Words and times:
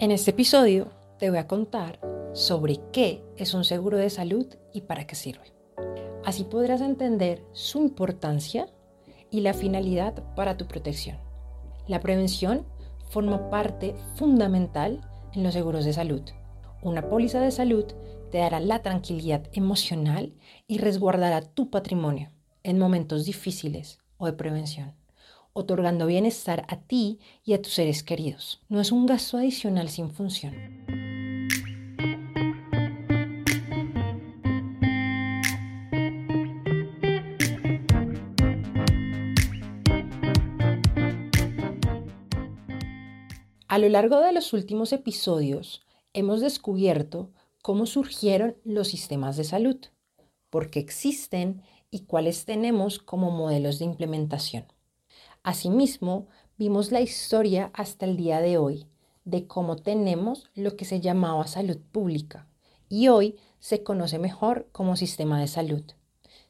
En 0.00 0.12
este 0.12 0.30
episodio 0.30 0.92
te 1.18 1.28
voy 1.28 1.40
a 1.40 1.48
contar 1.48 1.98
sobre 2.32 2.78
qué 2.92 3.20
es 3.36 3.52
un 3.52 3.64
seguro 3.64 3.98
de 3.98 4.10
salud 4.10 4.46
y 4.72 4.82
para 4.82 5.08
qué 5.08 5.16
sirve. 5.16 5.52
Así 6.24 6.44
podrás 6.44 6.82
entender 6.82 7.44
su 7.50 7.80
importancia 7.80 8.68
y 9.32 9.40
la 9.40 9.54
finalidad 9.54 10.22
para 10.36 10.56
tu 10.56 10.68
protección. 10.68 11.18
La 11.88 11.98
prevención 11.98 12.64
forma 13.10 13.50
parte 13.50 13.96
fundamental 14.14 15.00
en 15.34 15.42
los 15.42 15.54
seguros 15.54 15.84
de 15.84 15.92
salud. 15.92 16.22
Una 16.80 17.08
póliza 17.08 17.40
de 17.40 17.50
salud 17.50 17.86
te 18.30 18.38
dará 18.38 18.60
la 18.60 18.82
tranquilidad 18.82 19.48
emocional 19.52 20.32
y 20.68 20.78
resguardará 20.78 21.40
tu 21.40 21.70
patrimonio 21.70 22.30
en 22.62 22.78
momentos 22.78 23.24
difíciles 23.24 23.98
o 24.16 24.26
de 24.26 24.34
prevención, 24.34 24.94
otorgando 25.52 26.06
bienestar 26.06 26.64
a 26.68 26.80
ti 26.80 27.18
y 27.44 27.52
a 27.54 27.62
tus 27.62 27.74
seres 27.74 28.02
queridos. 28.02 28.62
No 28.68 28.80
es 28.80 28.92
un 28.92 29.06
gasto 29.06 29.38
adicional 29.38 29.88
sin 29.88 30.10
función. 30.10 30.54
A 43.68 43.78
lo 43.78 43.88
largo 43.90 44.20
de 44.20 44.32
los 44.32 44.54
últimos 44.54 44.92
episodios 44.92 45.82
hemos 46.12 46.40
descubierto 46.40 47.32
cómo 47.62 47.86
surgieron 47.86 48.56
los 48.64 48.88
sistemas 48.88 49.36
de 49.36 49.44
salud, 49.44 49.78
por 50.50 50.70
qué 50.70 50.80
existen 50.80 51.62
y 51.90 52.00
cuáles 52.00 52.44
tenemos 52.44 52.98
como 52.98 53.30
modelos 53.30 53.78
de 53.78 53.84
implementación. 53.84 54.64
Asimismo, 55.48 56.26
vimos 56.58 56.92
la 56.92 57.00
historia 57.00 57.70
hasta 57.72 58.04
el 58.04 58.18
día 58.18 58.42
de 58.42 58.58
hoy 58.58 58.86
de 59.24 59.46
cómo 59.46 59.76
tenemos 59.76 60.44
lo 60.54 60.76
que 60.76 60.84
se 60.84 61.00
llamaba 61.00 61.46
salud 61.46 61.78
pública 61.90 62.46
y 62.90 63.08
hoy 63.08 63.36
se 63.58 63.82
conoce 63.82 64.18
mejor 64.18 64.68
como 64.72 64.94
sistema 64.94 65.40
de 65.40 65.48
salud. 65.48 65.82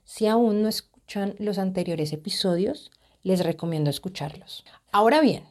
Si 0.02 0.26
aún 0.26 0.62
no 0.62 0.68
escuchan 0.68 1.36
los 1.38 1.58
anteriores 1.58 2.12
episodios, 2.12 2.90
les 3.22 3.44
recomiendo 3.44 3.88
escucharlos. 3.88 4.64
Ahora 4.90 5.20
bien, 5.20 5.44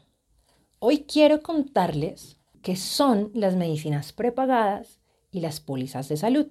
hoy 0.79 1.05
quiero 1.05 1.41
contarles 1.41 2.35
qué 2.61 2.75
son 2.75 3.31
las 3.33 3.55
medicinas 3.55 4.11
prepagadas 4.11 4.99
y 5.31 5.39
las 5.39 5.61
pólizas 5.61 6.09
de 6.09 6.17
salud 6.17 6.47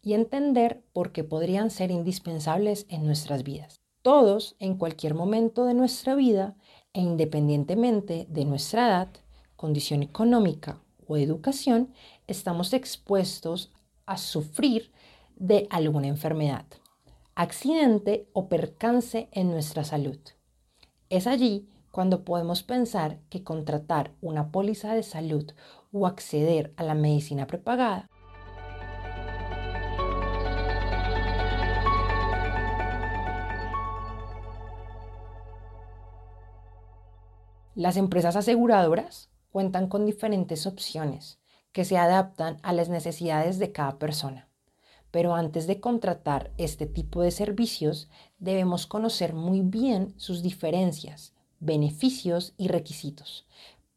y 0.00 0.14
entender 0.14 0.82
por 0.94 1.12
qué 1.12 1.24
podrían 1.24 1.70
ser 1.70 1.90
indispensables 1.90 2.86
en 2.88 3.04
nuestras 3.04 3.42
vidas. 3.42 3.81
Todos, 4.02 4.56
en 4.58 4.76
cualquier 4.76 5.14
momento 5.14 5.64
de 5.64 5.74
nuestra 5.74 6.16
vida 6.16 6.56
e 6.92 7.00
independientemente 7.00 8.26
de 8.28 8.44
nuestra 8.44 8.88
edad, 8.88 9.08
condición 9.54 10.02
económica 10.02 10.80
o 11.06 11.16
educación, 11.16 11.94
estamos 12.26 12.72
expuestos 12.72 13.72
a 14.04 14.16
sufrir 14.16 14.90
de 15.36 15.68
alguna 15.70 16.08
enfermedad, 16.08 16.66
accidente 17.36 18.28
o 18.32 18.48
percance 18.48 19.28
en 19.30 19.52
nuestra 19.52 19.84
salud. 19.84 20.18
Es 21.08 21.28
allí 21.28 21.68
cuando 21.92 22.24
podemos 22.24 22.64
pensar 22.64 23.20
que 23.30 23.44
contratar 23.44 24.16
una 24.20 24.50
póliza 24.50 24.94
de 24.94 25.04
salud 25.04 25.52
o 25.92 26.08
acceder 26.08 26.72
a 26.76 26.82
la 26.82 26.94
medicina 26.94 27.46
prepagada 27.46 28.10
Las 37.74 37.96
empresas 37.96 38.36
aseguradoras 38.36 39.30
cuentan 39.50 39.88
con 39.88 40.04
diferentes 40.04 40.66
opciones 40.66 41.38
que 41.72 41.86
se 41.86 41.96
adaptan 41.96 42.58
a 42.62 42.74
las 42.74 42.90
necesidades 42.90 43.58
de 43.58 43.72
cada 43.72 43.98
persona. 43.98 44.50
Pero 45.10 45.34
antes 45.34 45.66
de 45.66 45.80
contratar 45.80 46.52
este 46.58 46.84
tipo 46.84 47.22
de 47.22 47.30
servicios, 47.30 48.10
debemos 48.38 48.86
conocer 48.86 49.32
muy 49.32 49.62
bien 49.62 50.12
sus 50.18 50.42
diferencias, 50.42 51.32
beneficios 51.60 52.52
y 52.58 52.68
requisitos 52.68 53.46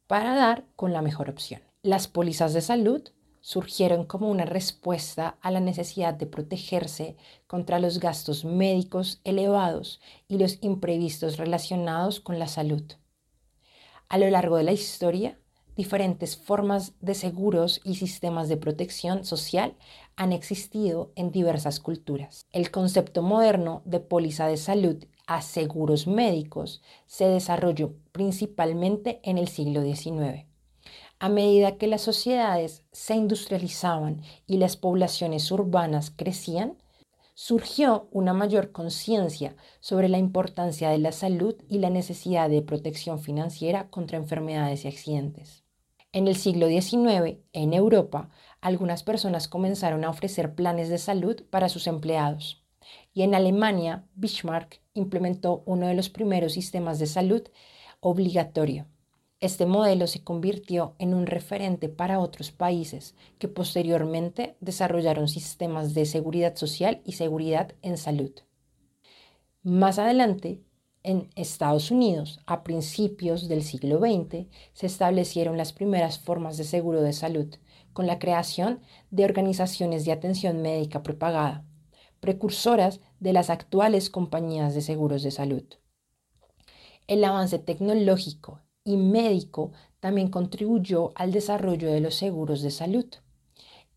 para 0.08 0.35
dar 0.35 0.66
con 0.78 0.94
la 0.94 1.02
mejor 1.02 1.30
opción. 1.30 1.62
Las 1.84 2.08
pólizas 2.08 2.53
de 2.53 2.62
salud 2.62 3.02
surgieron 3.41 4.06
como 4.06 4.30
una 4.30 4.46
respuesta 4.46 5.38
a 5.41 5.52
la 5.52 5.59
necesidad 5.59 6.14
de 6.14 6.28
protegerse 6.28 7.18
contra 7.46 7.80
los 7.80 8.00
gastos 8.00 8.46
médicos 8.46 9.19
elevados 9.25 10.00
y 10.30 10.38
los 10.38 10.59
imprevistos 10.62 11.35
relacionados 11.35 12.22
con 12.22 12.40
la 12.40 12.47
salud. 12.47 12.84
A 14.07 14.17
lo 14.17 14.29
largo 14.29 14.57
de 14.57 14.63
la 14.63 14.71
historia, 14.71 15.39
diferentes 15.75 16.38
formas 16.38 16.93
de 17.01 17.16
seguros 17.16 17.81
y 17.83 17.95
sistemas 17.95 18.47
de 18.49 18.57
protección 18.57 19.25
social 19.25 19.75
han 20.16 20.31
existido 20.31 21.11
en 21.16 21.31
diversas 21.31 21.79
culturas. 21.79 22.47
El 22.51 22.71
concepto 22.71 23.21
moderno 23.21 23.81
de 23.85 23.99
póliza 23.99 24.47
de 24.47 24.57
salud 24.57 25.03
a 25.27 25.41
seguros 25.41 26.07
médicos 26.07 26.81
se 27.07 27.25
desarrolló 27.25 27.93
principalmente 28.11 29.19
en 29.23 29.38
el 29.38 29.47
siglo 29.47 29.81
XIX. 29.81 30.45
A 31.17 31.29
medida 31.29 31.77
que 31.77 31.87
las 31.87 32.01
sociedades 32.01 32.83
se 32.91 33.16
industrializaban 33.16 34.22
y 34.45 34.57
las 34.57 34.77
poblaciones 34.77 35.49
urbanas 35.51 36.11
crecían, 36.16 36.77
surgió 37.35 38.07
una 38.12 38.34
mayor 38.34 38.72
conciencia 38.72 39.57
sobre 39.81 40.07
la 40.07 40.18
importancia 40.18 40.90
de 40.90 41.00
la 41.00 41.12
salud 41.12 41.56
y 41.68 41.79
la 41.79 41.90
necesidad 41.90 42.50
de 42.50 42.62
protección 42.62 43.19
financiera 43.19 43.90
contra 43.90 44.18
enfermedades 44.18 44.85
y 44.85 44.88
accidentes. 44.88 45.66
En 46.13 46.29
el 46.29 46.38
siglo 46.38 46.68
XIX, 46.68 47.40
en 47.51 47.73
Europa, 47.73 48.29
algunas 48.62 49.03
personas 49.03 49.50
comenzaron 49.50 50.06
a 50.06 50.09
ofrecer 50.09 50.56
planes 50.56 50.88
de 50.88 50.97
salud 50.97 51.44
para 51.50 51.68
sus 51.68 51.88
empleados. 51.88 52.63
Y 53.13 53.23
en 53.23 53.35
Alemania, 53.35 54.07
Bismarck 54.16 54.81
implementó 54.94 55.62
uno 55.66 55.88
de 55.88 55.94
los 55.94 56.09
primeros 56.09 56.53
sistemas 56.53 57.00
de 57.00 57.07
salud 57.07 57.44
obligatorio 58.00 58.88
este 59.45 59.66
modelo 59.66 60.07
se 60.07 60.23
convirtió 60.23 60.95
en 61.00 61.13
un 61.13 61.28
referente 61.28 61.88
para 61.88 62.19
otros 62.19 62.51
países 62.51 63.16
que 63.38 63.47
posteriormente 63.47 64.57
desarrollaron 64.59 65.28
sistemas 65.28 65.94
de 65.94 66.06
seguridad 66.06 66.56
social 66.56 67.01
y 67.06 67.13
seguridad 67.13 67.73
en 67.81 67.97
salud. 67.97 68.31
Más 69.63 70.00
adelante, 70.00 70.61
en 71.03 71.29
Estados 71.35 71.91
Unidos, 71.91 72.39
a 72.47 72.63
principios 72.63 73.47
del 73.47 73.63
siglo 73.63 74.00
XX, 74.00 74.47
se 74.73 74.88
establecieron 74.88 75.57
las 75.57 75.72
primeras 75.72 76.19
formas 76.19 76.57
de 76.57 76.63
seguro 76.63 77.01
de 77.01 77.13
salud, 77.13 77.55
con 77.94 78.07
la 78.07 78.19
creación 78.19 78.81
de 79.11 79.25
organizaciones 79.25 80.05
de 80.05 80.11
atención 80.11 80.61
médica 80.61 81.03
propagada, 81.03 81.63
precursoras 82.19 83.00
de 83.19 83.34
las 83.34 83.50
actuales 83.50 84.09
compañías 84.09 84.73
de 84.73 84.81
seguros 84.81 85.22
de 85.22 85.31
salud. 85.31 85.63
El 87.07 87.23
avance 87.23 87.59
tecnológico 87.59 88.65
y 88.85 88.96
médico 88.96 89.73
también 90.00 90.29
contribuyó 90.29 91.12
al 91.16 91.31
desarrollo 91.31 91.91
de 91.91 92.00
los 92.00 92.16
seguros 92.16 92.62
de 92.62 92.72
salud. 92.72 93.07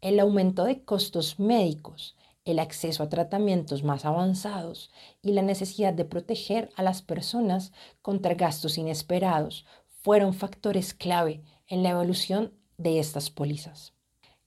El 0.01 0.19
aumento 0.19 0.65
de 0.65 0.83
costos 0.83 1.39
médicos, 1.39 2.17
el 2.45 2.59
acceso 2.59 3.03
a 3.03 3.09
tratamientos 3.09 3.85
más 3.85 4.05
avanzados 4.07 4.91
y 5.23 5.33
la 5.33 5.43
necesidad 5.43 5.93
de 5.93 6.07
proteger 6.07 6.71
a 6.77 6.83
las 6.83 7.03
personas 7.03 7.73
contra 8.01 8.35
gastos 8.35 8.79
inesperados 8.79 9.67
fueron 10.03 10.33
factores 10.33 10.95
clave 10.95 11.43
en 11.67 11.83
la 11.83 11.91
evolución 11.91 12.55
de 12.79 12.99
estas 12.99 13.31
pólizas. 13.31 13.93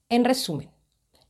En 0.08 0.24
resumen, 0.24 0.70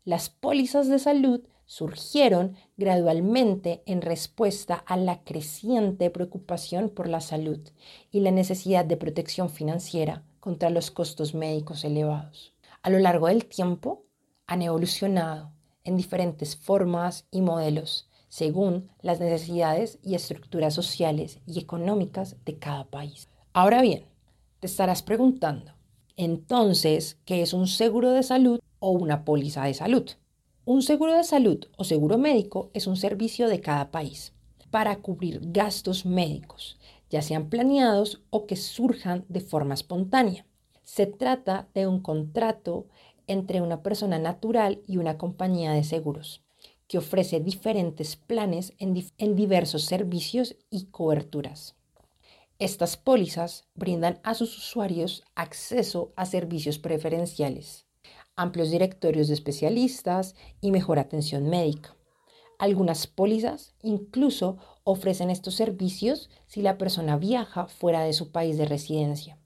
las 0.05 0.31
pólizas 0.31 0.89
de 0.89 0.99
salud 0.99 1.43
surgieron 1.72 2.55
gradualmente 2.77 3.83
en 3.87 4.03
respuesta 4.03 4.75
a 4.75 4.99
la 4.99 5.25
creciente 5.25 6.10
preocupación 6.10 6.91
por 6.91 7.09
la 7.09 7.22
salud 7.22 7.60
y 8.11 8.20
la 8.20 8.31
necesidad 8.31 8.85
de 8.85 8.99
protección 8.99 9.49
financiera 9.49 10.23
contra 10.38 10.69
los 10.69 10.91
costos 10.91 11.32
médicos 11.35 11.82
elevados. 11.85 12.52
A 12.82 12.91
lo 12.91 12.99
largo 12.99 13.29
del 13.29 13.47
tiempo 13.47 14.05
han 14.47 14.61
evolucionado 14.61 15.50
en 15.85 15.97
diferentes 15.97 16.56
formas 16.56 17.26
y 17.31 17.41
modelos 17.41 18.11
según 18.29 18.91
las 19.00 19.19
necesidades 19.19 19.99
y 20.02 20.14
estructuras 20.14 20.75
sociales 20.75 21.38
y 21.47 21.58
económicas 21.58 22.37
de 22.44 22.58
cada 22.58 22.85
país. 22.85 23.31
Ahora 23.55 23.81
bien, 23.81 24.05
te 24.61 24.67
estarás 24.67 25.02
preguntando, 25.02 25.73
entonces, 26.19 27.17
¿qué 27.25 27.41
es 27.41 27.55
un 27.55 27.67
seguro 27.67 28.11
de 28.11 28.23
salud 28.23 28.61
o 28.79 28.91
una 28.91 29.25
póliza 29.25 29.64
de 29.64 29.73
salud? 29.73 30.11
Un 30.64 30.82
seguro 30.82 31.17
de 31.17 31.25
salud 31.25 31.67
o 31.76 31.82
seguro 31.82 32.19
médico 32.19 32.70
es 32.73 32.87
un 32.87 32.97
servicio 32.97 33.49
de 33.49 33.61
cada 33.61 33.91
país 33.91 34.32
para 34.70 34.94
cubrir 34.94 35.41
gastos 35.43 36.06
médicos, 36.06 36.79
ya 37.11 37.20
sean 37.20 37.49
planeados 37.50 38.23
o 38.31 38.47
que 38.47 38.55
surjan 38.55 39.25
de 39.29 39.41
forma 39.41 39.75
espontánea. 39.75 40.47
Se 40.85 41.06
trata 41.06 41.69
de 41.75 41.88
un 41.88 41.99
contrato 41.99 42.87
entre 43.26 43.61
una 43.61 43.82
persona 43.82 44.20
natural 44.20 44.81
y 44.87 44.99
una 44.99 45.19
compañía 45.19 45.73
de 45.73 45.82
seguros 45.82 46.44
que 46.87 46.99
ofrece 46.99 47.41
diferentes 47.41 48.14
planes 48.14 48.75
en, 48.79 49.35
diversos 49.35 49.82
servicios 49.82 50.55
y 50.70 50.85
coberturas. 50.87 51.75
Estas 52.61 52.97
pólizas 52.97 53.64
brindan 53.75 54.20
a 54.23 54.35
sus 54.35 54.56
usuarios 54.56 55.25
acceso 55.35 56.12
a 56.14 56.25
servicios 56.25 56.79
preferenciales, 56.79 57.87
amplios 58.37 58.70
directorios 58.70 59.29
de 59.29 59.34
especialistas 59.34 60.34
y 60.61 60.70
mejor 60.70 60.99
atención 60.99 61.49
médica. 61.49 61.96
Algunas 62.58 63.06
pólizas 63.06 63.75
incluso 63.82 64.58
ofrecen 64.84 65.31
estos 65.31 65.55
servicios 65.55 66.31
si 66.46 66.62
la 66.62 66.79
persona 66.79 67.17
viaja 67.17 67.67
fuera 67.67 68.02
de 68.02 68.12
su 68.12 68.31
país 68.31 68.56
de 68.56 68.67
residencia. 68.67 69.38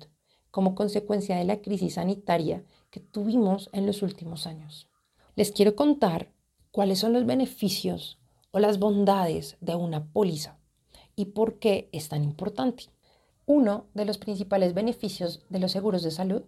como 0.51 0.75
consecuencia 0.75 1.37
de 1.37 1.45
la 1.45 1.61
crisis 1.61 1.95
sanitaria 1.95 2.65
que 2.91 3.01
tuvimos 3.01 3.69
en 3.73 3.87
los 3.87 4.03
últimos 4.03 4.47
años. 4.47 4.89
Les 5.37 5.53
quiero 5.53 5.77
contar 5.77 6.33
cuáles 6.71 7.01
son 7.01 7.13
los 7.13 7.27
beneficios 7.27 8.19
o 8.51 8.59
las 8.59 8.79
bondades 8.79 9.57
de 9.61 9.75
una 9.75 10.07
póliza 10.07 10.58
y 11.19 11.27
por 11.27 11.59
qué 11.59 11.89
es 11.91 12.09
tan 12.09 12.23
importante. 12.23 12.85
Uno 13.45 13.87
de 13.93 14.05
los 14.05 14.19
principales 14.19 14.73
beneficios 14.73 15.45
de 15.49 15.59
los 15.59 15.73
seguros 15.73 16.05
de 16.05 16.13
salud 16.13 16.43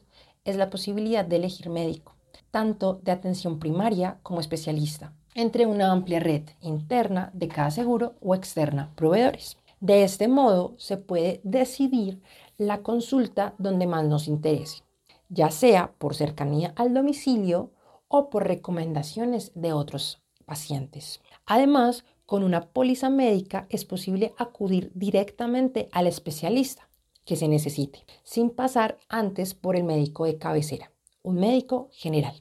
es 0.44 0.56
la 0.56 0.70
posibilidad 0.70 1.24
de 1.24 1.36
elegir 1.36 1.70
médico, 1.70 2.14
tanto 2.52 3.00
de 3.02 3.10
atención 3.10 3.58
primaria 3.58 4.20
como 4.22 4.38
especialista, 4.38 5.12
entre 5.34 5.66
una 5.66 5.90
amplia 5.90 6.20
red 6.20 6.42
interna 6.60 7.30
de 7.34 7.48
cada 7.48 7.72
seguro 7.72 8.14
o 8.20 8.36
externa 8.36 8.92
proveedores. 8.94 9.56
De 9.80 10.04
este 10.04 10.28
modo 10.28 10.74
se 10.78 10.98
puede 10.98 11.40
decidir 11.42 12.22
la 12.56 12.82
consulta 12.82 13.54
donde 13.58 13.88
más 13.88 14.04
nos 14.04 14.28
interese, 14.28 14.84
ya 15.28 15.50
sea 15.50 15.94
por 15.98 16.14
cercanía 16.14 16.74
al 16.76 16.94
domicilio 16.94 17.72
o 18.06 18.30
por 18.30 18.46
recomendaciones 18.46 19.50
de 19.56 19.72
otros 19.72 20.22
pacientes. 20.44 21.20
Además, 21.46 22.04
con 22.30 22.44
una 22.44 22.68
póliza 22.68 23.10
médica 23.10 23.66
es 23.70 23.84
posible 23.84 24.34
acudir 24.38 24.92
directamente 24.94 25.88
al 25.90 26.06
especialista 26.06 26.88
que 27.24 27.34
se 27.34 27.48
necesite, 27.48 28.04
sin 28.22 28.50
pasar 28.50 28.98
antes 29.08 29.54
por 29.54 29.74
el 29.74 29.82
médico 29.82 30.26
de 30.26 30.38
cabecera, 30.38 30.92
un 31.24 31.40
médico 31.40 31.88
general. 31.90 32.40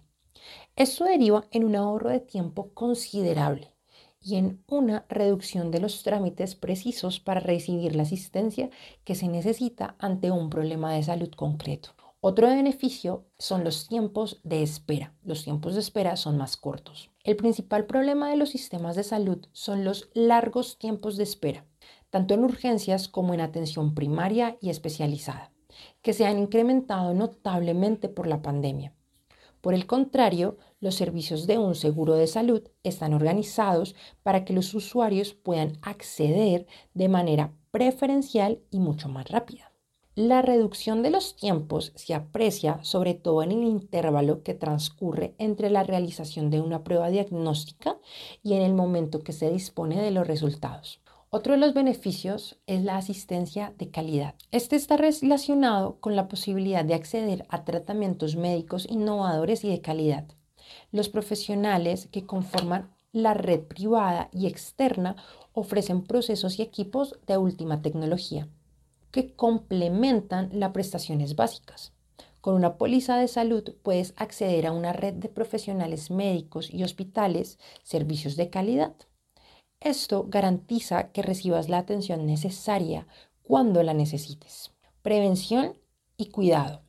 Esto 0.75 1.05
deriva 1.05 1.47
en 1.49 1.63
un 1.63 1.75
ahorro 1.75 2.11
de 2.11 2.19
tiempo 2.19 2.71
considerable 2.75 3.73
y 4.21 4.35
en 4.35 4.63
una 4.67 5.07
reducción 5.09 5.71
de 5.71 5.79
los 5.79 6.03
trámites 6.03 6.53
precisos 6.53 7.19
para 7.19 7.39
recibir 7.39 7.95
la 7.95 8.03
asistencia 8.03 8.69
que 9.03 9.15
se 9.15 9.27
necesita 9.27 9.95
ante 9.97 10.29
un 10.29 10.51
problema 10.51 10.93
de 10.93 11.01
salud 11.01 11.31
concreto. 11.31 11.95
Otro 12.21 12.47
beneficio 12.47 13.23
son 13.37 13.63
los 13.63 13.87
tiempos 13.87 14.41
de 14.43 14.61
espera. 14.61 15.13
Los 15.23 15.45
tiempos 15.45 15.75
de 15.75 15.79
espera 15.79 16.17
son 16.17 16.37
más 16.37 16.57
cortos. 16.57 17.11
El 17.23 17.37
principal 17.37 17.85
problema 17.85 18.29
de 18.29 18.35
los 18.35 18.49
sistemas 18.49 18.97
de 18.97 19.05
salud 19.05 19.45
son 19.53 19.85
los 19.85 20.09
largos 20.13 20.77
tiempos 20.77 21.15
de 21.15 21.23
espera, 21.23 21.65
tanto 22.09 22.33
en 22.33 22.43
urgencias 22.43 23.07
como 23.07 23.33
en 23.33 23.39
atención 23.39 23.95
primaria 23.95 24.57
y 24.59 24.69
especializada, 24.69 25.53
que 26.01 26.11
se 26.11 26.25
han 26.25 26.39
incrementado 26.39 27.13
notablemente 27.13 28.09
por 28.09 28.27
la 28.27 28.41
pandemia. 28.41 28.93
Por 29.61 29.73
el 29.73 29.85
contrario, 29.85 30.57
los 30.81 30.95
servicios 30.95 31.47
de 31.47 31.57
un 31.57 31.73
seguro 31.73 32.15
de 32.15 32.27
salud 32.27 32.63
están 32.83 33.13
organizados 33.13 33.95
para 34.23 34.43
que 34.43 34.51
los 34.51 34.73
usuarios 34.73 35.35
puedan 35.35 35.77
acceder 35.83 36.67
de 36.93 37.07
manera 37.07 37.53
preferencial 37.71 38.59
y 38.71 38.79
mucho 38.79 39.07
más 39.07 39.29
rápida. 39.29 39.68
La 40.15 40.41
reducción 40.41 41.03
de 41.03 41.11
los 41.11 41.35
tiempos 41.35 41.93
se 41.95 42.15
aprecia 42.15 42.83
sobre 42.83 43.13
todo 43.13 43.43
en 43.43 43.51
el 43.51 43.63
intervalo 43.63 44.41
que 44.41 44.55
transcurre 44.55 45.35
entre 45.37 45.69
la 45.69 45.83
realización 45.83 46.49
de 46.49 46.59
una 46.59 46.83
prueba 46.83 47.09
diagnóstica 47.09 47.99
y 48.43 48.53
en 48.53 48.63
el 48.63 48.73
momento 48.73 49.23
que 49.23 49.33
se 49.33 49.51
dispone 49.51 50.01
de 50.01 50.09
los 50.09 50.27
resultados. 50.27 50.99
Otro 51.29 51.53
de 51.53 51.59
los 51.59 51.75
beneficios 51.75 52.57
es 52.65 52.83
la 52.83 52.97
asistencia 52.97 53.73
de 53.77 53.91
calidad. 53.91 54.33
Este 54.51 54.75
está 54.75 54.97
relacionado 54.97 55.99
con 55.99 56.15
la 56.15 56.27
posibilidad 56.27 56.83
de 56.83 56.95
acceder 56.95 57.45
a 57.47 57.63
tratamientos 57.63 58.35
médicos 58.35 58.87
innovadores 58.89 59.63
y 59.63 59.69
de 59.69 59.79
calidad. 59.79 60.25
Los 60.91 61.07
profesionales 61.07 62.09
que 62.11 62.25
conforman 62.25 62.95
la 63.11 63.35
red 63.35 63.61
privada 63.61 64.29
y 64.33 64.47
externa 64.47 65.15
ofrecen 65.53 66.03
procesos 66.03 66.57
y 66.57 66.63
equipos 66.63 67.19
de 67.27 67.37
última 67.37 67.83
tecnología 67.83 68.49
que 69.11 69.35
complementan 69.35 70.49
las 70.53 70.71
prestaciones 70.71 71.35
básicas. 71.35 71.93
Con 72.41 72.55
una 72.55 72.77
póliza 72.77 73.17
de 73.17 73.27
salud 73.27 73.75
puedes 73.83 74.13
acceder 74.15 74.65
a 74.65 74.71
una 74.71 74.93
red 74.93 75.13
de 75.13 75.29
profesionales 75.29 76.09
médicos 76.09 76.73
y 76.73 76.83
hospitales, 76.83 77.59
servicios 77.83 78.37
de 78.37 78.49
calidad. 78.49 78.95
Esto 79.81 80.25
garantiza 80.27 81.11
que 81.11 81.21
recibas 81.21 81.69
la 81.69 81.79
atención 81.79 82.25
necesaria 82.25 83.07
cuando 83.43 83.83
la 83.83 83.93
necesites. 83.93 84.71
Prevención 85.01 85.77
y 86.17 86.29
cuidado. 86.29 86.83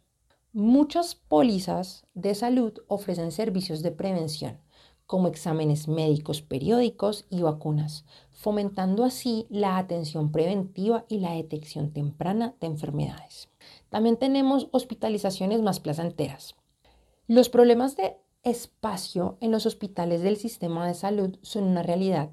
Muchas 0.53 1.15
pólizas 1.15 2.05
de 2.15 2.35
salud 2.35 2.75
ofrecen 2.89 3.31
servicios 3.31 3.83
de 3.83 3.93
prevención, 3.93 4.61
como 5.11 5.27
exámenes 5.27 5.89
médicos 5.89 6.41
periódicos 6.41 7.27
y 7.31 7.43
vacunas, 7.43 8.05
fomentando 8.31 9.03
así 9.03 9.45
la 9.51 9.77
atención 9.77 10.31
preventiva 10.31 11.05
y 11.09 11.19
la 11.19 11.33
detección 11.33 11.93
temprana 11.93 12.55
de 12.61 12.69
enfermedades. 12.69 13.49
También 13.89 14.17
tenemos 14.19 14.69
hospitalizaciones 14.71 15.63
más 15.63 15.81
placenteras. 15.81 16.55
Los 17.27 17.49
problemas 17.49 17.97
de 17.97 18.19
espacio 18.45 19.37
en 19.41 19.51
los 19.51 19.67
hospitales 19.67 20.23
del 20.23 20.37
sistema 20.37 20.87
de 20.87 20.95
salud 20.95 21.41
son 21.43 21.65
una 21.65 21.83
realidad. 21.83 22.31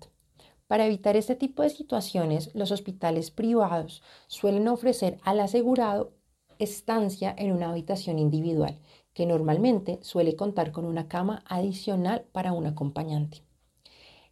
Para 0.67 0.85
evitar 0.85 1.17
este 1.17 1.35
tipo 1.35 1.63
de 1.63 1.71
situaciones, 1.71 2.51
los 2.53 2.69
hospitales 2.69 3.31
privados 3.31 4.03
suelen 4.27 4.67
ofrecer 4.67 5.17
al 5.23 5.39
asegurado 5.39 6.13
estancia 6.59 7.33
en 7.39 7.53
una 7.53 7.69
habitación 7.69 8.19
individual 8.19 8.79
que 9.17 9.25
normalmente 9.25 9.97
suele 10.03 10.35
contar 10.35 10.71
con 10.71 10.85
una 10.85 11.07
cama 11.07 11.43
adicional 11.47 12.27
para 12.33 12.53
un 12.53 12.67
acompañante. 12.67 13.41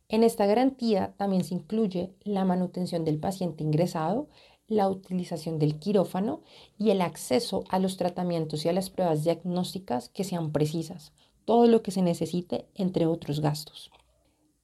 En 0.09 0.21
esta 0.21 0.45
garantía 0.45 1.15
también 1.17 1.43
se 1.43 1.55
incluye 1.55 2.13
la 2.23 2.45
manutención 2.45 3.03
del 3.03 3.19
paciente 3.19 3.63
ingresado, 3.63 4.29
la 4.67 4.87
utilización 4.87 5.57
del 5.57 5.79
quirófano 5.79 6.43
y 6.77 6.91
el 6.91 7.01
acceso 7.01 7.63
a 7.69 7.79
los 7.79 7.97
tratamientos 7.97 8.63
y 8.63 8.69
a 8.69 8.73
las 8.73 8.91
pruebas 8.91 9.23
diagnósticas 9.23 10.09
que 10.09 10.23
sean 10.23 10.51
precisas, 10.51 11.13
todo 11.45 11.65
lo 11.65 11.81
que 11.81 11.89
se 11.89 12.03
necesite, 12.03 12.67
entre 12.75 13.07
otros 13.07 13.39
gastos. 13.39 13.89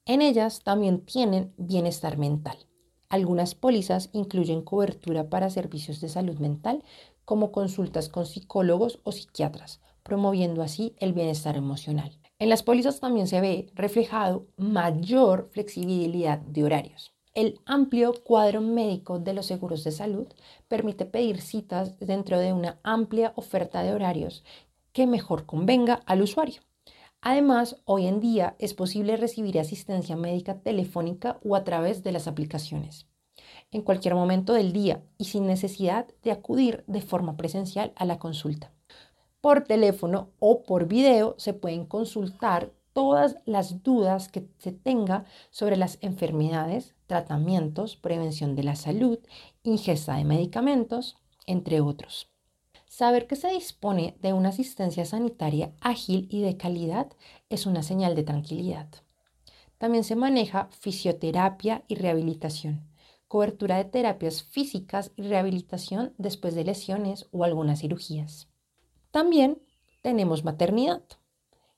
En 0.06 0.22
ellas 0.22 0.62
también 0.63 1.04
tienen 1.04 1.51
bienestar 1.58 2.20
mental. 2.20 2.60
Algunas 3.10 3.56
pólizas 3.56 4.12
incluyen 4.13 4.62
cobertura 4.62 5.32
para 5.32 5.50
servicios 5.50 6.00
de 6.00 6.10
salud 6.10 6.38
mental, 6.38 6.84
como 7.25 7.51
consultas 7.51 8.08
con 8.08 8.28
psicólogos 8.28 9.00
o 9.04 9.12
psiquiatras, 9.12 9.82
promoviendo 10.03 10.62
así 10.62 10.96
el 11.00 11.13
bienestar 11.13 11.58
emocional. 11.58 12.17
En 12.39 12.50
las 12.50 12.63
pólizas 12.63 13.00
también 13.00 13.27
se 13.27 13.39
ve 13.39 13.67
reflejado 13.75 14.48
mayor 14.58 15.50
flexibilidad 15.51 16.39
de 16.39 16.63
horarios. 16.63 17.13
El 17.34 17.62
amplio 17.65 18.13
cuadro 18.24 18.60
médico 18.60 19.20
de 19.20 19.34
los 19.34 19.46
seguros 19.46 19.84
de 19.84 19.91
salud 19.91 20.27
permite 20.67 21.05
pedir 21.05 21.39
citas 21.39 21.98
dentro 22.00 22.39
de 22.39 22.51
una 22.51 22.79
amplia 22.84 23.31
oferta 23.36 23.84
de 23.84 23.93
horarios 23.93 24.43
que 24.91 25.08
mejor 25.08 25.46
convenga 25.46 26.01
al 26.05 26.22
usuario. 26.22 26.62
Además, 27.22 27.77
hoy 27.86 28.08
en 28.08 28.20
día 28.20 28.55
es 28.58 28.74
posible 28.74 29.15
recibir 29.15 29.60
asistencia 29.60 30.15
médica 30.15 30.60
telefónica 30.60 31.39
o 31.43 31.55
a 31.55 31.63
través 31.63 32.03
de 32.03 32.12
las 32.12 32.27
aplicaciones, 32.27 33.08
en 33.72 33.84
cualquier 33.84 34.15
momento 34.15 34.53
del 34.53 34.74
día 34.74 35.03
y 35.17 35.25
sin 35.25 35.46
necesidad 35.46 36.08
de 36.24 36.31
acudir 36.31 36.84
de 36.88 37.01
forma 37.01 37.38
presencial 37.38 37.93
a 37.96 38.05
la 38.05 38.17
consulta. 38.17 38.74
Por 39.42 39.64
teléfono 39.64 40.30
o 40.38 40.62
por 40.62 40.88
video 40.88 41.34
se 41.40 41.54
pueden 41.54 41.88
consultar 41.88 42.72
todas 42.94 43.38
las 43.46 43.82
dudas 43.82 44.28
que 44.28 44.48
se 44.60 44.72
tenga 44.72 45.26
sobre 45.50 45.78
las 45.78 45.98
enfermedades, 46.02 46.94
tratamientos, 47.08 47.96
prevención 47.96 48.56
de 48.56 48.64
la 48.64 48.76
salud, 48.76 49.18
ingesta 49.64 50.16
de 50.16 50.26
medicamentos, 50.26 51.18
entre 51.48 51.82
otros. 51.82 52.30
Saber 52.88 53.26
que 53.26 53.36
se 53.36 53.48
dispone 53.48 54.16
de 54.22 54.34
una 54.34 54.50
asistencia 54.50 55.06
sanitaria 55.06 55.74
ágil 55.82 56.28
y 56.30 56.42
de 56.42 56.58
calidad 56.58 57.08
es 57.50 57.66
una 57.66 57.82
señal 57.82 58.14
de 58.16 58.24
tranquilidad. 58.24 58.90
También 59.80 60.04
se 60.04 60.16
maneja 60.16 60.70
fisioterapia 60.70 61.84
y 61.88 61.96
rehabilitación, 61.96 62.88
cobertura 63.28 63.78
de 63.78 63.86
terapias 63.86 64.44
físicas 64.44 65.14
y 65.16 65.24
rehabilitación 65.24 66.14
después 66.20 66.54
de 66.54 66.66
lesiones 66.66 67.28
o 67.32 67.44
algunas 67.44 67.80
cirugías. 67.80 68.50
También 69.12 69.62
tenemos 70.01 70.46
maternidad, 70.46 71.03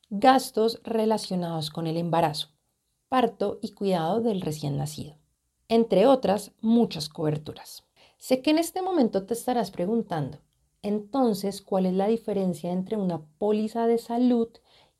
gastos 0.08 0.80
relacionados 0.84 1.70
con 1.70 1.88
el 1.88 1.96
embarazo, 1.96 2.50
parto 3.08 3.58
y 3.60 3.72
cuidado 3.72 4.20
del 4.20 4.40
recién 4.40 4.76
nacido, 4.76 5.16
entre 5.66 6.06
otras 6.06 6.52
muchas 6.60 7.08
coberturas. 7.08 7.84
Sé 8.18 8.40
que 8.40 8.50
en 8.50 8.58
este 8.58 8.82
momento 8.82 9.26
te 9.26 9.34
estarás 9.34 9.72
preguntando, 9.72 10.38
entonces, 10.82 11.60
¿cuál 11.60 11.86
es 11.86 11.94
la 11.94 12.06
diferencia 12.06 12.70
entre 12.70 12.96
una 12.96 13.26
póliza 13.38 13.88
de 13.88 13.98
salud 13.98 14.48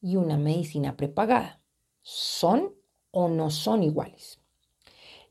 y 0.00 0.16
una 0.16 0.36
medicina 0.36 0.96
prepagada? 0.96 1.60
¿Son 2.02 2.74
o 3.12 3.28
no 3.28 3.50
son 3.50 3.82
iguales? 3.84 4.40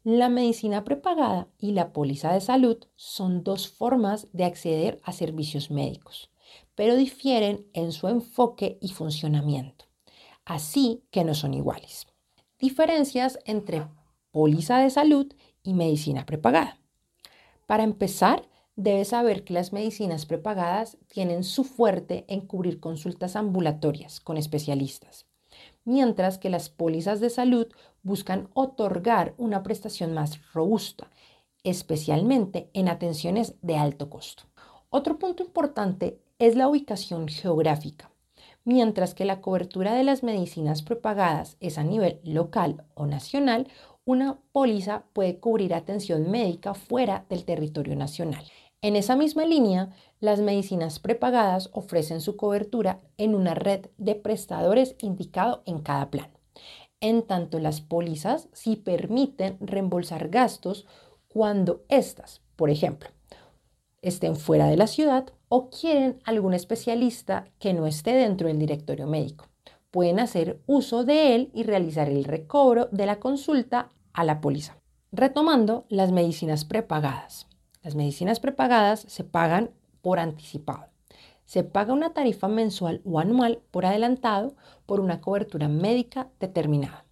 La 0.03 0.29
medicina 0.29 0.83
prepagada 0.83 1.49
y 1.57 1.71
la 1.71 1.91
póliza 1.91 2.31
de 2.33 2.39
salud 2.39 2.77
son 2.95 3.43
dos 3.43 3.67
formas 3.67 4.27
de 4.31 4.45
acceder 4.45 5.01
a 5.03 5.11
servicios 5.11 5.71
médicos, 5.71 6.29
pero 6.75 6.95
difieren 6.95 7.67
en 7.73 7.91
su 7.91 8.07
enfoque 8.07 8.77
y 8.81 8.89
funcionamiento, 8.89 9.85
así 10.45 11.03
que 11.11 11.23
no 11.23 11.33
son 11.33 11.53
iguales. 11.53 12.07
Diferencias 12.59 13.39
entre 13.45 13.87
póliza 14.31 14.79
de 14.79 14.89
salud 14.89 15.33
y 15.63 15.73
medicina 15.73 16.25
prepagada. 16.25 16.79
Para 17.65 17.83
empezar, 17.83 18.47
debes 18.75 19.09
saber 19.09 19.43
que 19.43 19.53
las 19.53 19.71
medicinas 19.73 20.25
prepagadas 20.25 20.97
tienen 21.07 21.43
su 21.43 21.63
fuerte 21.63 22.25
en 22.27 22.41
cubrir 22.41 22.79
consultas 22.79 23.35
ambulatorias 23.35 24.19
con 24.19 24.37
especialistas, 24.37 25.27
mientras 25.85 26.37
que 26.37 26.49
las 26.49 26.69
pólizas 26.69 27.19
de 27.19 27.29
salud 27.29 27.67
buscan 28.01 28.49
otorgar 28.53 29.35
una 29.37 29.63
prestación 29.63 30.13
más 30.13 30.39
robusta, 30.53 31.09
especialmente 31.63 32.69
en 32.73 32.89
atenciones 32.89 33.55
de 33.61 33.77
alto 33.77 34.09
costo. 34.09 34.43
Otro 34.89 35.17
punto 35.17 35.43
importante 35.43 36.19
es 36.39 36.55
la 36.55 36.67
ubicación 36.67 37.27
geográfica. 37.27 38.11
Mientras 38.65 39.13
que 39.13 39.25
la 39.25 39.41
cobertura 39.41 39.93
de 39.93 40.03
las 40.03 40.23
medicinas 40.23 40.81
prepagadas 40.81 41.57
es 41.59 41.77
a 41.77 41.83
nivel 41.83 42.19
local 42.23 42.85
o 42.95 43.05
nacional, 43.05 43.67
una 44.05 44.39
póliza 44.51 45.03
puede 45.13 45.39
cubrir 45.39 45.73
atención 45.73 46.29
médica 46.29 46.73
fuera 46.73 47.25
del 47.29 47.45
territorio 47.45 47.95
nacional. 47.95 48.43
En 48.81 48.95
esa 48.97 49.15
misma 49.15 49.45
línea, 49.45 49.91
las 50.19 50.41
medicinas 50.41 50.99
prepagadas 50.99 51.69
ofrecen 51.71 52.19
su 52.19 52.35
cobertura 52.35 52.99
en 53.17 53.33
una 53.35 53.53
red 53.53 53.85
de 53.97 54.15
prestadores 54.15 54.95
indicado 54.99 55.63
en 55.65 55.79
cada 55.79 56.09
plan. 56.09 56.29
En 56.99 57.23
tanto, 57.23 57.59
las 57.59 57.81
pólizas 57.81 58.49
sí 58.53 58.75
permiten 58.75 59.57
reembolsar 59.61 60.29
gastos 60.29 60.85
cuando 61.27 61.83
éstas, 61.89 62.41
por 62.55 62.69
ejemplo, 62.69 63.09
estén 64.01 64.35
fuera 64.35 64.67
de 64.67 64.77
la 64.77 64.87
ciudad 64.87 65.31
o 65.55 65.69
quieren 65.69 66.19
algún 66.23 66.55
especialista 66.55 67.45
que 67.59 67.75
no 67.75 67.85
esté 67.85 68.13
dentro 68.13 68.47
del 68.47 68.57
directorio 68.57 69.05
médico. 69.05 69.49
Pueden 69.91 70.19
hacer 70.19 70.59
uso 70.65 71.03
de 71.03 71.35
él 71.35 71.51
y 71.53 71.61
realizar 71.61 72.09
el 72.09 72.23
recobro 72.23 72.89
de 72.91 73.05
la 73.05 73.19
consulta 73.19 73.91
a 74.13 74.23
la 74.23 74.41
póliza. 74.41 74.77
Retomando 75.11 75.85
las 75.89 76.11
medicinas 76.11 76.65
prepagadas. 76.65 77.45
Las 77.83 77.93
medicinas 77.93 78.39
prepagadas 78.39 79.01
se 79.01 79.23
pagan 79.23 79.69
por 80.01 80.17
anticipado. 80.17 80.87
Se 81.45 81.63
paga 81.63 81.93
una 81.93 82.13
tarifa 82.13 82.47
mensual 82.47 83.03
o 83.05 83.19
anual 83.19 83.61
por 83.69 83.85
adelantado 83.85 84.55
por 84.87 84.99
una 84.99 85.21
cobertura 85.21 85.67
médica 85.67 86.31
determinada. 86.39 87.05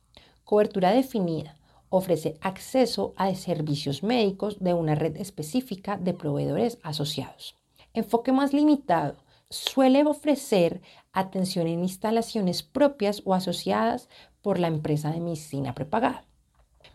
Cobertura 0.44 0.90
definida. 0.90 1.60
Ofrece 1.90 2.40
acceso 2.42 3.14
a 3.18 3.36
servicios 3.36 4.02
médicos 4.02 4.58
de 4.64 4.74
una 4.74 4.96
red 4.96 5.16
específica 5.18 5.98
de 5.98 6.16
proveedores 6.16 6.80
asociados. 6.82 7.61
Enfoque 7.94 8.32
más 8.32 8.54
limitado. 8.54 9.18
Suele 9.50 10.06
ofrecer 10.06 10.82
atención 11.12 11.68
en 11.68 11.82
instalaciones 11.82 12.64
propias 12.64 13.22
o 13.26 13.34
asociadas 13.34 14.08
por 14.42 14.60
la 14.60 14.68
empresa 14.68 15.12
de 15.12 15.20
medicina 15.20 15.76
prepagada. 15.76 16.26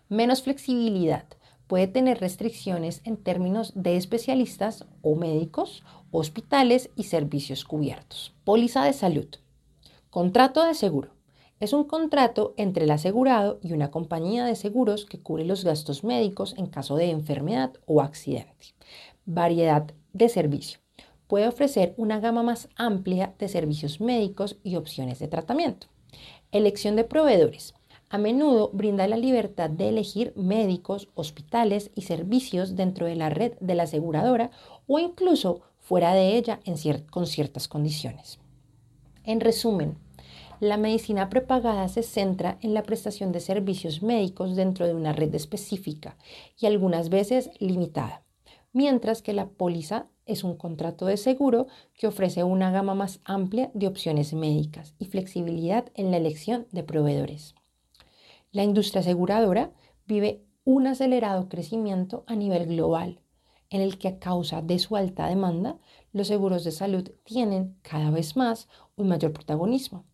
Menos 0.09 0.43
flexibilidad 0.43 1.27
puede 1.67 1.87
tener 1.87 2.21
restricciones 2.21 3.03
en 3.05 3.19
términos 3.19 3.73
de 3.75 3.97
especialistas 3.97 4.87
o 5.03 5.17
médicos, 5.17 5.83
hospitales 6.11 6.91
y 6.97 7.05
servicios 7.05 7.65
cubiertos. 7.65 8.35
Póliza 8.45 8.85
de 8.85 8.95
salud. 8.95 9.29
Contrato 10.09 10.65
de 10.65 10.75
seguro. 10.75 11.11
Es 11.61 11.75
un 11.75 11.85
contrato 11.85 12.55
entre 12.57 12.85
el 12.85 12.91
asegurado 12.91 13.59
y 13.63 13.73
una 13.73 13.91
compañía 13.91 14.47
de 14.47 14.57
seguros 14.57 15.05
que 15.05 15.21
cubre 15.21 15.45
los 15.45 15.65
gastos 15.65 16.05
médicos 16.05 16.55
en 16.57 16.67
caso 16.67 16.97
de 16.97 17.11
enfermedad 17.11 17.73
o 17.85 18.01
accidente. 18.01 18.75
Variedad 19.25 19.93
de 20.13 20.29
servicio. 20.29 20.86
Puede 21.27 21.49
ofrecer 21.49 21.95
una 21.97 22.21
gama 22.21 22.43
más 22.43 22.69
amplia 22.77 23.35
de 23.39 23.49
servicios 23.49 24.01
médicos 24.01 24.59
y 24.63 24.77
opciones 24.77 25.19
de 25.19 25.29
tratamiento. 25.29 25.89
Elección 26.53 26.97
de 26.97 27.05
proveedores 27.05 27.75
a 28.09 28.19
menudo 28.19 28.71
brinda 28.73 29.09
la 29.09 29.17
libertad 29.17 29.69
de 29.69 29.89
elegir 29.89 30.33
médicos, 30.37 31.09
hospitales 31.15 31.91
y 31.97 32.03
servicios 32.03 32.77
dentro 32.77 33.07
de 33.07 33.17
la 33.17 33.31
red 33.31 33.55
de 33.61 33.75
la 33.75 33.83
aseguradora 33.83 34.51
o 34.87 35.01
incluso 35.01 35.63
fuera 35.81 36.15
de 36.15 36.37
ella 36.37 36.61
con 37.11 37.27
ciertas 37.27 37.67
condiciones. 37.67 38.39
En 39.25 39.41
resumen, 39.41 39.99
la 40.61 40.77
medicina 40.77 41.29
prepagada 41.29 41.89
se 41.89 42.03
centra 42.03 42.59
en 42.63 42.75
la 42.75 42.85
prestación 42.85 43.33
de 43.33 43.41
servicios 43.41 44.03
médicos 44.03 44.55
dentro 44.55 44.87
de 44.87 44.95
una 44.95 45.13
red 45.13 45.35
específica 45.35 46.17
y 46.59 46.67
algunas 46.67 47.09
veces 47.09 47.51
limitada, 47.59 48.23
mientras 48.73 49.21
que 49.21 49.33
la 49.33 49.49
póliza 49.49 50.07
es 50.27 50.45
un 50.45 50.57
contrato 50.57 51.07
de 51.07 51.17
seguro 51.17 51.69
que 51.95 52.07
ofrece 52.07 52.45
una 52.45 52.71
gama 52.71 52.95
más 52.95 53.21
amplia 53.25 53.71
de 53.75 53.87
opciones 53.87 54.35
médicas 54.35 54.95
y 54.99 55.07
flexibilidad 55.07 55.91
en 55.95 56.11
la 56.11 56.19
elección 56.19 56.67
de 56.73 56.83
proveedores. 56.83 57.55
La 58.53 58.65
industria 58.65 59.01
aseguradora 59.01 59.73
vive 60.07 60.45
un 60.65 60.87
acelerado 60.87 61.49
crecimiento 61.49 62.25
a 62.27 62.35
nivel 62.35 62.67
global, 62.67 63.21
en 63.71 63.81
el 63.81 63.99
que 63.99 64.09
a 64.09 64.19
causa 64.19 64.63
de 64.63 64.79
su 64.79 64.97
alta 64.97 65.27
demanda, 65.27 65.79
los 66.13 66.29
seguros 66.29 66.65
de 66.65 66.73
salud 66.73 67.11
tienen 67.25 67.79
cada 67.83 68.11
vez 68.11 68.37
más 68.37 68.69
un 68.97 69.09
mayor 69.09 69.33
protagonismo. 69.33 70.05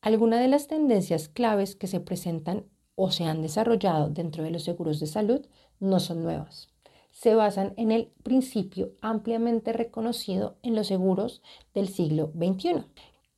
Algunas 0.00 0.40
de 0.40 0.48
las 0.48 0.66
tendencias 0.66 1.28
claves 1.28 1.76
que 1.76 1.86
se 1.86 2.00
presentan 2.00 2.64
o 2.94 3.10
se 3.10 3.24
han 3.24 3.42
desarrollado 3.42 4.08
dentro 4.08 4.44
de 4.44 4.50
los 4.50 4.64
seguros 4.64 5.00
de 5.00 5.06
salud 5.06 5.46
no 5.78 6.00
son 6.00 6.22
nuevas. 6.22 6.68
Se 7.10 7.34
basan 7.34 7.74
en 7.76 7.92
el 7.92 8.10
principio 8.22 8.92
ampliamente 9.00 9.72
reconocido 9.72 10.56
en 10.62 10.74
los 10.74 10.86
seguros 10.86 11.42
del 11.74 11.88
siglo 11.88 12.32
XXI, 12.36 12.84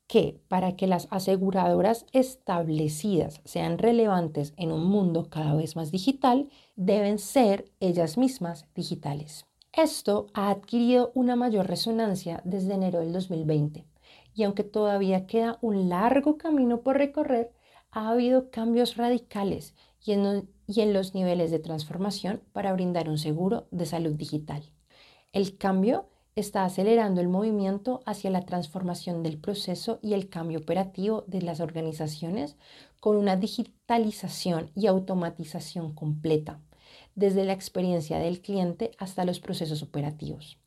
que 0.06 0.40
para 0.48 0.76
que 0.76 0.86
las 0.86 1.08
aseguradoras 1.10 2.06
establecidas 2.12 3.40
sean 3.44 3.78
relevantes 3.78 4.52
en 4.56 4.72
un 4.72 4.84
mundo 4.84 5.28
cada 5.30 5.54
vez 5.54 5.74
más 5.74 5.90
digital, 5.90 6.50
deben 6.76 7.18
ser 7.18 7.70
ellas 7.80 8.18
mismas 8.18 8.66
digitales. 8.74 9.46
Esto 9.72 10.26
ha 10.34 10.50
adquirido 10.50 11.12
una 11.14 11.34
mayor 11.34 11.66
resonancia 11.66 12.42
desde 12.44 12.74
enero 12.74 13.00
del 13.00 13.12
2020 13.12 13.86
y 14.34 14.42
aunque 14.42 14.64
todavía 14.64 15.26
queda 15.26 15.58
un 15.62 15.88
largo 15.88 16.36
camino 16.36 16.80
por 16.80 16.98
recorrer, 16.98 17.52
ha 17.90 18.10
habido 18.10 18.50
cambios 18.50 18.96
radicales 18.96 19.74
y 20.04 20.12
en, 20.12 20.48
y 20.74 20.80
en 20.80 20.92
los 20.92 21.14
niveles 21.14 21.50
de 21.50 21.58
transformación 21.58 22.42
para 22.52 22.72
brindar 22.72 23.08
un 23.08 23.18
seguro 23.18 23.66
de 23.70 23.86
salud 23.86 24.12
digital. 24.12 24.62
El 25.32 25.58
cambio 25.58 26.08
está 26.34 26.64
acelerando 26.64 27.20
el 27.20 27.28
movimiento 27.28 28.00
hacia 28.06 28.30
la 28.30 28.46
transformación 28.46 29.22
del 29.22 29.38
proceso 29.38 29.98
y 30.02 30.14
el 30.14 30.28
cambio 30.30 30.60
operativo 30.60 31.24
de 31.26 31.42
las 31.42 31.60
organizaciones 31.60 32.56
con 33.00 33.16
una 33.16 33.36
digitalización 33.36 34.70
y 34.74 34.86
automatización 34.86 35.94
completa, 35.94 36.60
desde 37.14 37.44
la 37.44 37.52
experiencia 37.52 38.18
del 38.18 38.40
cliente 38.40 38.92
hasta 38.98 39.24
los 39.24 39.40
procesos 39.40 39.82
operativos. 39.82 40.58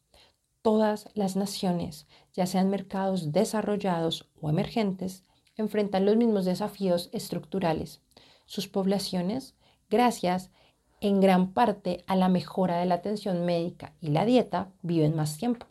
Todas 0.61 1.09
las 1.13 1.35
naciones, 1.35 2.07
ya 2.33 2.45
sean 2.45 2.69
mercados 2.69 3.31
desarrollados 3.31 4.29
o 4.39 4.49
emergentes, 4.49 5.23
enfrentan 5.57 6.05
los 6.05 6.17
mismos 6.17 6.45
desafíos 6.45 7.09
estructurales. 7.11 8.01
Sus 8.45 8.67
poblaciones, 8.67 9.55
gracias 9.89 10.51
en 11.01 11.21
gran 11.21 11.53
parte 11.53 12.03
a 12.07 12.15
la 12.15 12.29
mejora 12.29 12.77
de 12.77 12.85
la 12.85 12.95
atención 12.95 13.45
médica 13.45 13.93
y 14.01 14.09
la 14.09 14.25
dieta, 14.25 14.71
viven 14.81 15.15
más 15.15 15.37
tiempo. 15.37 15.67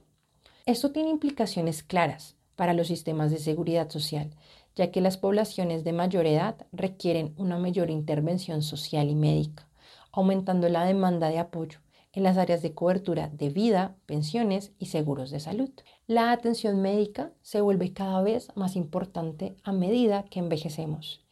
Esto 0.67 0.93
tiene 0.93 1.11
implicaciones 1.11 1.83
claras 1.83 2.37
para 2.57 2.73
los 2.73 2.87
sistemas 2.87 3.31
de 3.31 3.39
seguridad 3.39 3.91
social, 3.91 4.31
ya 4.77 4.91
que 4.91 5.01
las 5.01 5.17
poblaciones 5.17 5.85
de 5.85 5.93
mayor 5.93 6.27
edad 6.27 6.67
requieren 6.73 7.35
una 7.37 7.59
mayor 7.59 7.91
intervención 7.91 8.63
social 8.63 9.11
y 9.11 9.15
médica, 9.15 9.69
aumentando 10.13 10.69
la 10.69 10.85
demanda 10.85 11.29
de 11.29 11.39
apoyo 11.39 11.81
en 12.13 12.23
las 12.23 12.37
áreas 12.39 12.63
de 12.63 12.75
cobertura 12.75 13.29
de 13.29 13.49
vida, 13.49 13.97
pensiones 14.07 14.73
y 14.79 14.87
seguros 14.87 15.31
de 15.31 15.41
salud. 15.41 15.71
La 16.07 16.31
atención 16.31 16.81
médica 16.81 17.33
se 17.43 17.61
vuelve 17.61 17.93
cada 17.93 18.23
vez 18.23 18.49
más 18.55 18.77
importante 18.77 19.57
a 19.65 19.73
medida 19.73 20.25
que 20.31 20.39
envejecemos 20.39 21.24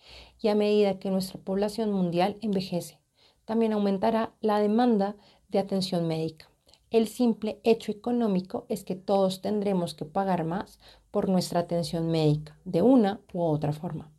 y 0.43 0.49
a 0.49 0.55
medida 0.55 0.99
que 0.99 1.11
nuestra 1.11 1.41
población 1.41 1.93
mundial 1.93 2.37
envejece. 2.43 2.99
También 3.45 3.73
aumentará 3.73 4.35
la 4.41 4.59
demanda 4.59 5.17
de 5.49 5.61
atención 5.61 6.07
médica. 6.07 6.51
El 6.91 7.09
simple 7.09 7.61
hecho 7.65 7.91
económico 7.91 8.67
es 8.69 8.85
que 8.85 8.97
todos 8.97 9.41
tendremos 9.41 9.95
que 9.95 10.05
pagar 10.05 10.45
más 10.45 10.79
por 11.11 11.29
nuestra 11.29 11.61
atención 11.61 12.11
médica, 12.11 12.59
de 12.65 12.83
una 12.83 13.21
u 13.33 13.43
otra 13.43 13.73
forma. 13.73 14.13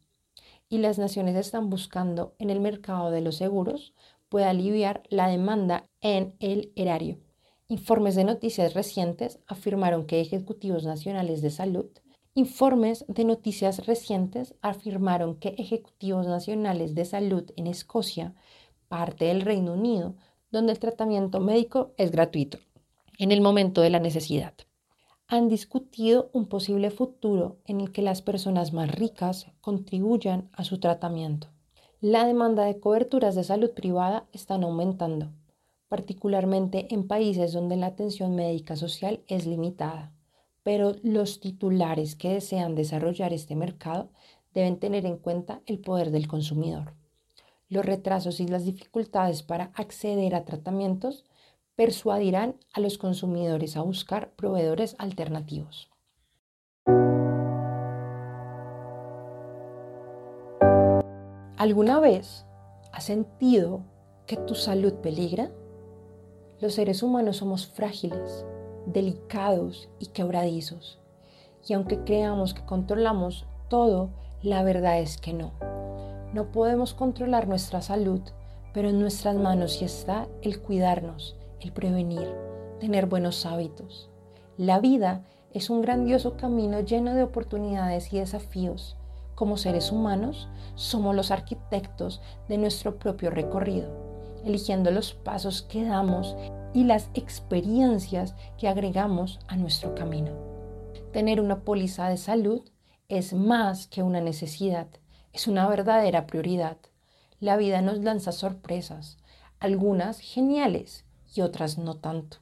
Y 0.69 0.79
las 0.79 0.97
naciones 0.97 1.35
están 1.35 1.69
buscando 1.69 2.33
en 2.39 2.49
el 2.49 2.59
mercado 2.59 3.11
de 3.11 3.21
los 3.21 3.35
seguros 3.35 3.93
puede 4.29 4.45
aliviar 4.45 5.03
la 5.09 5.27
demanda 5.27 5.87
en 6.01 6.33
el 6.39 6.71
erario. 6.75 7.19
Informes 7.67 8.15
de 8.15 8.23
noticias 8.23 8.73
recientes 8.73 9.39
afirmaron 9.45 10.07
que 10.07 10.21
ejecutivos 10.21 10.85
nacionales 10.85 11.43
de 11.43 11.51
salud 11.51 11.85
Informes 12.35 13.05
de 13.07 13.25
noticias 13.25 13.85
recientes 13.85 14.55
afirmaron 14.63 15.35
que 15.35 15.49
ejecutivos 15.59 16.25
nacionales 16.25 16.95
de 16.95 17.05
salud 17.05 17.51
en 17.57 17.67
Escocia, 17.67 18.33
parte 18.87 19.25
del 19.25 19.41
Reino 19.41 19.73
Unido, 19.73 20.15
donde 20.49 20.71
el 20.71 20.79
tratamiento 20.79 21.39
médico 21.39 21.93
es 21.95 22.09
gratuito, 22.09 22.57
en 23.19 23.31
el 23.31 23.41
momento 23.41 23.81
de 23.81 23.91
la 23.91 23.99
necesidad, 23.99 24.55
han 25.27 25.47
discutido 25.47 26.31
un 26.33 26.47
posible 26.47 26.89
futuro 26.89 27.57
en 27.65 27.81
el 27.81 27.91
que 27.91 28.01
las 28.01 28.23
personas 28.23 28.73
más 28.73 28.89
ricas 28.89 29.51
contribuyan 29.61 30.49
a 30.53 30.63
su 30.63 30.79
tratamiento. 30.79 31.49
La 32.01 32.25
demanda 32.25 32.65
de 32.65 32.79
coberturas 32.79 33.35
de 33.35 33.43
salud 33.43 33.69
privada 33.75 34.25
están 34.31 34.63
aumentando, 34.63 35.29
particularmente 35.87 36.91
en 36.95 37.07
países 37.07 37.53
donde 37.53 37.77
la 37.77 37.85
atención 37.85 38.33
médica 38.33 38.75
social 38.75 39.21
es 39.27 39.45
limitada, 39.45 40.12
pero 40.63 40.95
los 41.03 41.39
titulares 41.39 42.15
que 42.15 42.29
desean 42.29 42.75
desarrollar 42.75 43.33
este 43.33 43.55
mercado 43.55 44.09
deben 44.53 44.79
tener 44.79 45.05
en 45.05 45.17
cuenta 45.17 45.61
el 45.65 45.79
poder 45.79 46.11
del 46.11 46.27
consumidor. 46.27 46.93
Los 47.69 47.85
retrasos 47.85 48.39
y 48.39 48.47
las 48.47 48.65
dificultades 48.65 49.43
para 49.43 49.71
acceder 49.75 50.35
a 50.35 50.45
tratamientos 50.45 51.25
persuadirán 51.75 52.55
a 52.73 52.79
los 52.79 52.97
consumidores 52.97 53.75
a 53.75 53.81
buscar 53.81 54.31
proveedores 54.35 54.95
alternativos. 54.99 55.89
¿Alguna 61.57 61.99
vez 61.99 62.45
has 62.91 63.05
sentido 63.05 63.85
que 64.27 64.37
tu 64.37 64.53
salud 64.53 64.93
peligra? 64.95 65.49
Los 66.59 66.75
seres 66.75 67.01
humanos 67.01 67.37
somos 67.37 67.67
frágiles, 67.67 68.45
delicados 68.85 69.89
y 69.99 70.07
quebradizos. 70.07 70.99
Y 71.67 71.73
aunque 71.73 72.03
creamos 72.03 72.53
que 72.53 72.65
controlamos 72.65 73.45
todo, 73.69 74.09
la 74.41 74.63
verdad 74.63 74.99
es 74.99 75.17
que 75.17 75.33
no. 75.33 75.51
No 76.33 76.51
podemos 76.51 76.93
controlar 76.93 77.47
nuestra 77.47 77.81
salud, 77.81 78.21
pero 78.73 78.89
en 78.89 78.99
nuestras 78.99 79.35
manos 79.35 79.81
está 79.81 80.27
el 80.41 80.61
cuidarnos, 80.61 81.35
el 81.59 81.71
prevenir, 81.71 82.33
tener 82.79 83.05
buenos 83.05 83.45
hábitos. 83.45 84.09
La 84.57 84.79
vida 84.79 85.25
es 85.53 85.69
un 85.69 85.81
grandioso 85.81 86.35
camino 86.35 86.79
lleno 86.81 87.13
de 87.13 87.23
oportunidades 87.23 88.11
y 88.11 88.19
desafíos 88.19 88.97
como 89.35 89.57
seres 89.57 89.91
humanos, 89.91 90.47
somos 90.75 91.15
los 91.15 91.31
arquitectos 91.31 92.21
de 92.47 92.57
nuestro 92.57 92.97
propio 92.97 93.29
recorrido, 93.29 93.89
eligiendo 94.45 94.91
los 94.91 95.13
pasos 95.13 95.63
que 95.63 95.83
damos 95.83 96.35
y 96.73 96.85
las 96.85 97.09
experiencias 97.13 98.35
que 98.57 98.67
agregamos 98.67 99.39
a 99.47 99.55
nuestro 99.55 99.93
camino. 99.95 100.31
Tener 101.11 101.39
una 101.39 101.61
póliza 101.61 102.09
de 102.09 102.17
salud 102.17 102.63
es 103.07 103.33
más 103.33 103.87
que 103.87 104.01
una 104.01 104.21
necesidad, 104.21 104.87
es 105.31 105.47
una 105.47 105.67
verdadera 105.67 106.25
prioridad. 106.25 106.77
La 107.39 107.57
vida 107.57 107.81
nos 107.81 107.99
lanza 107.99 108.31
sorpresas, 108.31 109.17
algunas 109.59 110.19
geniales 110.19 111.05
y 111.35 111.41
otras 111.41 111.77
no 111.77 111.95
tanto. 111.95 112.37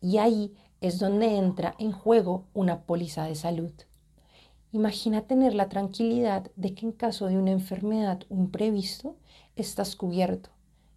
Y 0.00 0.18
ahí 0.18 0.54
es 0.80 0.98
donde 0.98 1.36
entra 1.36 1.74
en 1.78 1.92
juego 1.92 2.46
una 2.54 2.82
póliza 2.82 3.24
de 3.24 3.34
salud. 3.34 3.72
Imagina 4.72 5.22
tener 5.22 5.54
la 5.54 5.68
tranquilidad 5.68 6.50
de 6.56 6.74
que 6.74 6.86
en 6.86 6.92
caso 6.92 7.26
de 7.26 7.38
una 7.38 7.50
enfermedad 7.50 8.22
o 8.28 8.34
imprevisto 8.34 9.16
estás 9.54 9.96
cubierto. 9.96 10.50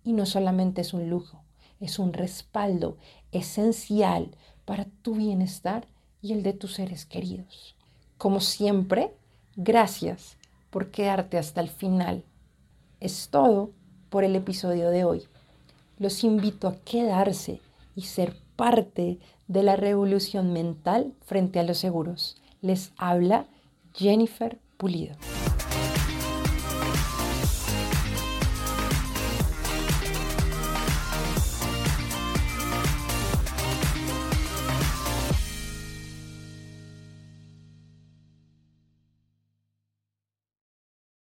Y 0.04 0.14
no 0.14 0.26
solamente 0.26 0.82
es 0.82 0.94
un 0.94 1.10
lujo, 1.10 1.45
es 1.80 2.00
un 2.00 2.14
respaldo 2.14 2.98
esencial 3.32 4.36
para 4.66 4.86
tu 5.02 5.16
bienestar 5.16 5.88
y 6.22 6.34
el 6.34 6.44
de 6.44 6.54
tus 6.54 6.74
seres 6.74 7.06
queridos. 7.06 7.76
Como 8.18 8.40
siempre, 8.40 9.14
gracias 9.56 10.38
por 10.70 10.92
quedarte 10.92 11.38
hasta 11.38 11.62
el 11.62 11.70
final. 11.70 12.24
Es 13.00 13.30
todo 13.30 13.72
por 14.10 14.24
el 14.24 14.36
episodio 14.36 14.90
de 14.90 15.04
hoy. 15.04 15.24
Los 16.00 16.24
invito 16.24 16.68
a 16.68 16.78
quedarse 16.78 17.62
y 17.96 18.02
ser 18.04 18.36
parte 18.56 19.20
de 19.48 19.64
la 19.64 19.76
revolución 19.76 20.54
mental 20.54 21.14
frente 21.22 21.60
a 21.60 21.64
los 21.64 21.78
seguros. 21.78 22.42
Les 22.62 22.92
habla 22.98 23.48
Jennifer 23.94 24.60
Pulido. 24.78 25.16